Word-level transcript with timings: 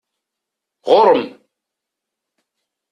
Ɣur-m! 0.89 1.23